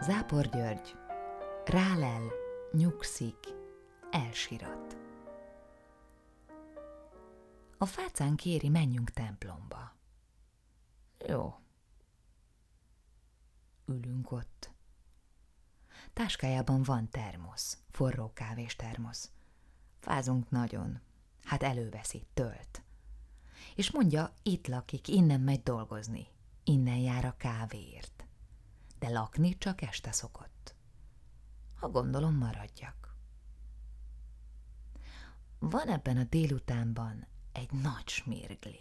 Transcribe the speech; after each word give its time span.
Zápor 0.00 0.46
György, 0.48 0.96
rálel, 1.64 2.32
nyugszik, 2.72 3.38
elsirat. 4.10 4.96
A 7.78 7.86
fácán 7.86 8.36
kéri, 8.36 8.68
menjünk 8.68 9.10
templomba. 9.10 9.94
Jó. 11.26 11.54
Ülünk 13.86 14.32
ott. 14.32 14.70
Táskájában 16.12 16.82
van 16.82 17.08
termosz, 17.10 17.78
forró 17.90 18.32
kávés 18.32 18.76
termosz. 18.76 19.30
Fázunk 20.00 20.50
nagyon. 20.50 21.00
Hát 21.44 21.62
előveszi, 21.62 22.26
tölt. 22.34 22.82
És 23.74 23.90
mondja, 23.90 24.32
itt 24.42 24.66
lakik, 24.66 25.08
innen 25.08 25.40
megy 25.40 25.62
dolgozni. 25.62 26.26
Innen 26.64 26.98
jár 26.98 27.24
a 27.24 27.34
kávéért. 27.36 28.17
De 28.98 29.08
lakni 29.08 29.58
csak 29.58 29.82
este 29.82 30.12
szokott. 30.12 30.74
Ha 31.74 31.88
gondolom, 31.88 32.34
maradjak. 32.34 33.16
Van 35.58 35.88
ebben 35.88 36.16
a 36.16 36.24
délutánban 36.24 37.26
egy 37.52 37.70
nagy 37.70 38.08
smirgli. 38.08 38.80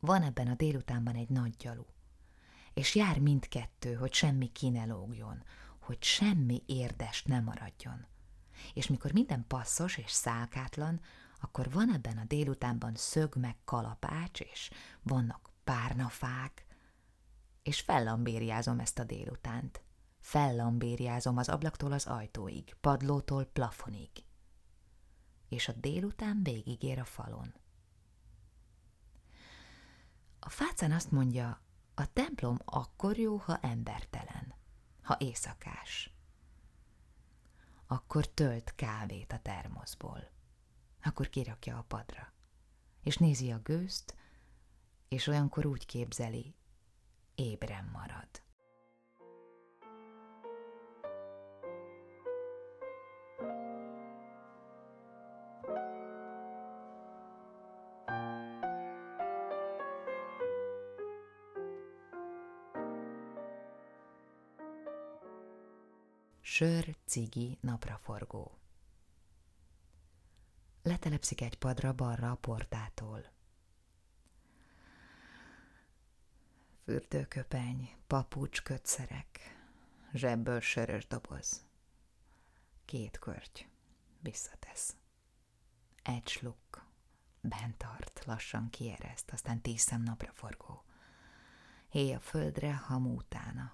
Van 0.00 0.22
ebben 0.22 0.48
a 0.48 0.54
délutánban 0.54 1.14
egy 1.14 1.28
nagy 1.28 1.56
gyalu, 1.56 1.84
és 2.74 2.94
jár 2.94 3.18
mindkettő, 3.18 3.94
hogy 3.94 4.12
semmi 4.12 4.52
ki 4.52 4.68
ne 4.68 4.84
lógjon, 4.84 5.42
hogy 5.78 6.02
semmi 6.02 6.62
érdest 6.66 7.26
ne 7.26 7.40
maradjon. 7.40 8.06
És 8.74 8.86
mikor 8.86 9.12
minden 9.12 9.44
passzos 9.46 9.96
és 9.96 10.10
szálkátlan, 10.10 11.00
akkor 11.40 11.70
van 11.70 11.92
ebben 11.92 12.18
a 12.18 12.24
délutánban 12.24 12.94
szög 12.94 13.36
meg 13.36 13.56
kalapács, 13.64 14.40
és 14.40 14.70
vannak 15.02 15.50
párnafák, 15.64 16.66
és 17.68 17.80
fellambériázom 17.80 18.78
ezt 18.78 18.98
a 18.98 19.04
délutánt. 19.04 19.82
Fellambériázom 20.20 21.36
az 21.36 21.48
ablaktól 21.48 21.92
az 21.92 22.06
ajtóig, 22.06 22.76
padlótól 22.80 23.44
plafonig. 23.44 24.10
És 25.48 25.68
a 25.68 25.72
délután 25.72 26.42
végigér 26.42 26.98
a 26.98 27.04
falon. 27.04 27.54
A 30.40 30.48
fácán 30.48 30.92
azt 30.92 31.10
mondja, 31.10 31.60
a 31.94 32.12
templom 32.12 32.58
akkor 32.64 33.18
jó, 33.18 33.36
ha 33.36 33.58
embertelen, 33.58 34.54
ha 35.02 35.16
éjszakás. 35.18 36.12
Akkor 37.86 38.26
tölt 38.28 38.74
kávét 38.74 39.32
a 39.32 39.38
termoszból. 39.38 40.30
Akkor 41.02 41.28
kirakja 41.28 41.78
a 41.78 41.82
padra. 41.88 42.32
És 43.02 43.16
nézi 43.16 43.50
a 43.50 43.58
gőzt, 43.58 44.14
és 45.08 45.26
olyankor 45.26 45.66
úgy 45.66 45.86
képzeli, 45.86 46.56
ébren 47.38 47.84
marad. 47.92 48.28
Sör, 66.40 66.96
cigi, 67.04 67.58
napraforgó. 67.60 68.58
Letelepszik 70.82 71.40
egy 71.40 71.58
padra 71.58 71.92
balra 71.92 72.30
a 72.30 72.34
portától. 72.34 73.37
Fürdőköpeny, 76.88 77.96
papucs, 78.06 78.62
kötszerek, 78.62 79.56
zsebből 80.12 80.60
sörös 80.60 81.06
doboz. 81.06 81.64
Két 82.84 83.18
körty, 83.18 83.60
visszatesz. 84.20 84.96
Egy 86.02 86.28
sluk, 86.28 86.86
bent 87.40 87.76
tart, 87.76 88.22
lassan 88.24 88.70
kiereszt, 88.70 89.30
aztán 89.30 89.60
tíz 89.60 89.80
szem 89.80 90.02
napra 90.02 90.32
forgó. 90.34 90.84
Héj 91.88 92.14
a 92.14 92.20
földre, 92.20 92.74
hamu 92.74 93.14
utána. 93.14 93.72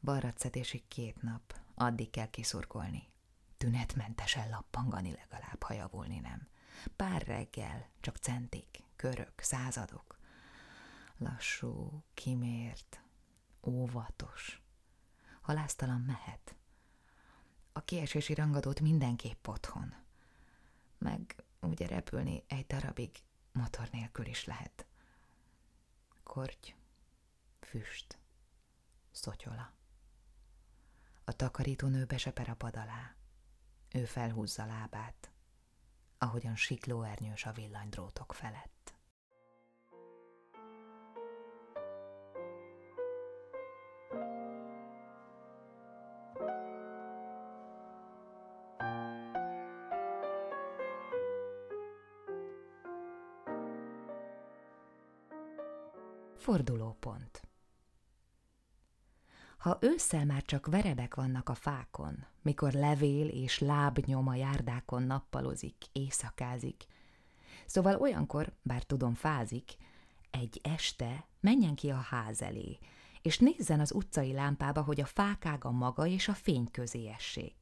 Barratszedésig 0.00 0.88
két 0.88 1.22
nap, 1.22 1.60
addig 1.74 2.10
kell 2.10 2.30
kiszurkolni. 2.30 3.08
Tünetmentesen 3.56 4.48
lappangani 4.48 5.10
legalább, 5.10 5.62
ha 5.62 5.72
javulni 5.74 6.18
nem. 6.18 6.48
Pár 6.96 7.22
reggel, 7.22 7.88
csak 8.00 8.16
centik, 8.16 8.82
körök, 8.96 9.40
századok. 9.40 10.22
Lassú, 11.18 12.04
kimért, 12.14 13.02
óvatos. 13.62 14.62
Halásztalan 15.40 16.00
mehet. 16.00 16.54
A 17.72 17.80
kiesési 17.80 18.34
rangadót 18.34 18.80
mindenképp 18.80 19.46
otthon. 19.46 19.94
Meg 20.98 21.44
ugye 21.60 21.86
repülni 21.86 22.44
egy 22.46 22.66
darabig 22.66 23.10
motor 23.52 23.88
nélkül 23.90 24.26
is 24.26 24.44
lehet. 24.44 24.86
Korty, 26.22 26.74
füst, 27.60 28.18
szotyola. 29.10 29.72
A 31.24 31.32
takarítónő 31.32 32.04
beseper 32.04 32.48
a 32.48 32.54
pad 32.54 32.76
alá. 32.76 33.14
Ő 33.92 34.04
felhúzza 34.04 34.66
lábát, 34.66 35.30
ahogyan 36.18 36.56
siklóernyős 36.56 37.44
a 37.44 37.52
villanydrótok 37.52 38.34
felett. 38.34 38.93
Fordulópont 56.44 57.42
ha 59.64 59.78
ősszel 59.80 60.24
már 60.24 60.42
csak 60.42 60.66
verebek 60.66 61.14
vannak 61.14 61.48
a 61.48 61.54
fákon, 61.54 62.26
mikor 62.42 62.72
levél 62.72 63.28
és 63.28 63.58
lábnyom 63.58 64.28
a 64.28 64.34
járdákon 64.34 65.02
nappalozik, 65.02 65.74
éjszakázik. 65.92 66.84
Szóval 67.66 67.96
olyankor, 68.00 68.52
bár 68.62 68.82
tudom 68.82 69.14
fázik, 69.14 69.76
egy 70.30 70.60
este 70.62 71.26
menjen 71.40 71.74
ki 71.74 71.90
a 71.90 72.06
ház 72.08 72.42
elé, 72.42 72.78
és 73.22 73.38
nézzen 73.38 73.80
az 73.80 73.92
utcai 73.92 74.32
lámpába, 74.32 74.82
hogy 74.82 75.00
a 75.00 75.06
fákág 75.06 75.64
a 75.64 75.70
maga 75.70 76.06
és 76.06 76.28
a 76.28 76.34
fény 76.34 76.70
közé 76.70 77.08
essék. 77.08 77.54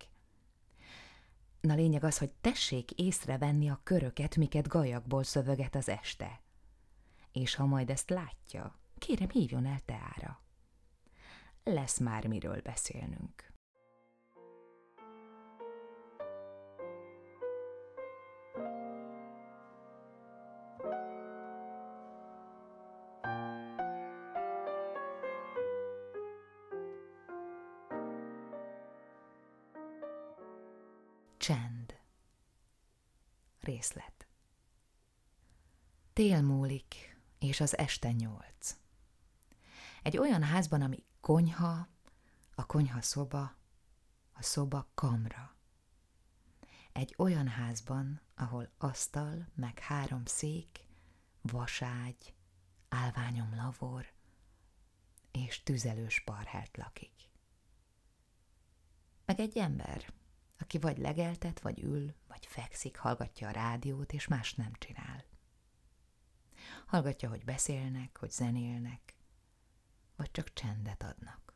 Na 1.60 1.74
lényeg 1.74 2.04
az, 2.04 2.18
hogy 2.18 2.30
tessék 2.40 2.90
észrevenni 2.90 3.68
a 3.68 3.80
köröket, 3.82 4.36
miket 4.36 4.68
gajakból 4.68 5.22
szövöget 5.22 5.74
az 5.74 5.88
este. 5.88 6.40
És 7.32 7.54
ha 7.54 7.66
majd 7.66 7.90
ezt 7.90 8.10
látja, 8.10 8.78
kérem 8.98 9.30
hívjon 9.30 9.66
el 9.66 9.80
teára 9.84 10.42
lesz 11.64 11.98
már 11.98 12.26
miről 12.26 12.60
beszélnünk. 12.60 13.50
Csend. 31.36 32.00
Részlet. 33.60 34.26
Tél 36.12 36.40
múlik, 36.40 37.11
és 37.42 37.60
az 37.60 37.78
este 37.78 38.12
nyolc. 38.12 38.76
Egy 40.02 40.16
olyan 40.18 40.42
házban, 40.42 40.82
ami 40.82 41.04
konyha, 41.20 41.88
a 42.54 42.66
konyha 42.66 43.02
szoba, 43.02 43.56
a 44.32 44.42
szoba 44.42 44.90
kamra. 44.94 45.56
Egy 46.92 47.14
olyan 47.18 47.48
házban, 47.48 48.20
ahol 48.34 48.70
asztal, 48.78 49.48
meg 49.54 49.78
három 49.78 50.24
szék, 50.24 50.86
vaságy, 51.40 52.34
álványom 52.88 53.54
lavor 53.54 54.12
és 55.30 55.62
tüzelős 55.62 56.20
parhelt 56.20 56.76
lakik. 56.76 57.30
Meg 59.24 59.40
egy 59.40 59.58
ember, 59.58 60.12
aki 60.58 60.78
vagy 60.78 60.98
legeltet, 60.98 61.60
vagy 61.60 61.82
ül, 61.82 62.14
vagy 62.28 62.46
fekszik, 62.46 62.96
hallgatja 62.96 63.48
a 63.48 63.52
rádiót, 63.52 64.12
és 64.12 64.26
más 64.26 64.54
nem 64.54 64.72
csinál. 64.78 65.31
Hallgatja, 66.92 67.28
hogy 67.28 67.44
beszélnek, 67.44 68.18
hogy 68.18 68.30
zenélnek, 68.30 69.14
vagy 70.16 70.30
csak 70.30 70.52
csendet 70.52 71.02
adnak. 71.02 71.54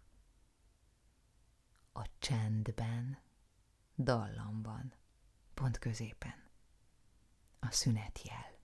A 1.93 2.06
csendben 2.19 3.19
dallam 3.97 4.62
van, 4.62 4.94
pont 5.55 5.79
középen. 5.79 6.49
A 7.59 7.71
szünetjel. 7.71 8.59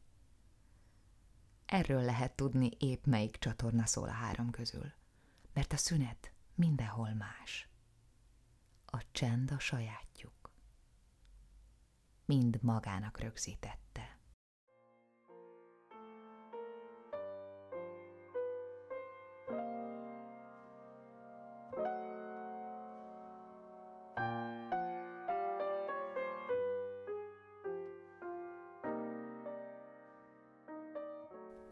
Erről 1.67 2.03
lehet 2.03 2.37
tudni 2.37 2.71
épp 2.79 3.05
melyik 3.05 3.37
csatorna 3.37 3.87
szól 3.87 4.09
a 4.09 4.13
három 4.13 4.51
közül, 4.51 4.93
mert 5.53 5.73
a 5.73 5.77
szünet 5.77 6.33
mindenhol 6.55 7.15
más. 7.15 7.69
A 8.87 9.03
csend 9.11 9.51
a 9.51 9.59
sajátjuk. 9.59 10.51
Mind 12.25 12.63
magának 12.63 13.19
rögzítette. 13.19 14.02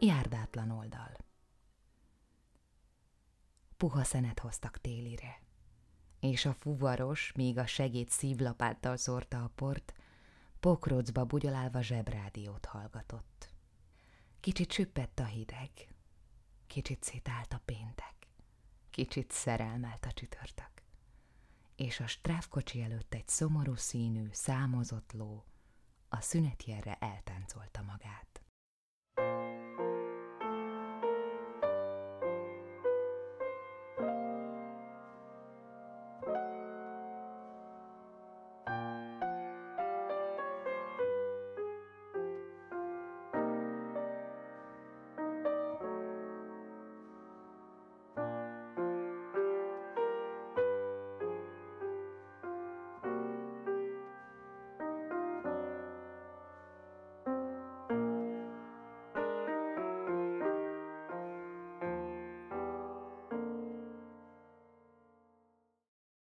Járdátlan 0.03 0.71
oldal 0.71 1.17
Puha 3.77 4.03
szenet 4.03 4.39
hoztak 4.39 4.77
télire, 4.77 5.41
és 6.19 6.45
a 6.45 6.53
fuvaros, 6.53 7.31
míg 7.31 7.57
a 7.57 7.65
segéd 7.65 8.09
szívlapáttal 8.09 8.97
szórta 8.97 9.43
a 9.43 9.51
port, 9.55 9.93
pokrocba 10.59 11.25
bugyolálva 11.25 11.81
zsebrádiót 11.81 12.65
hallgatott. 12.65 13.49
Kicsit 14.39 14.71
süppett 14.71 15.19
a 15.19 15.25
hideg, 15.25 15.71
kicsit 16.67 17.03
szétállt 17.03 17.53
a 17.53 17.61
péntek, 17.65 18.15
kicsit 18.89 19.31
szerelmelt 19.31 20.05
a 20.05 20.11
csütörtök, 20.11 20.83
és 21.75 21.99
a 21.99 22.07
stráfkocsi 22.07 22.81
előtt 22.81 23.13
egy 23.13 23.27
szomorú 23.27 23.75
színű, 23.75 24.29
számozott 24.31 25.11
ló 25.11 25.45
a 26.09 26.21
szünetjelre 26.21 26.93
eltáncolta 26.93 27.81
magát. 27.81 28.40